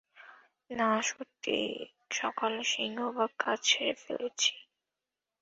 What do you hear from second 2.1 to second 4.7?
সকালে সিংহভাগ কাজ সেরে ফেলেছি।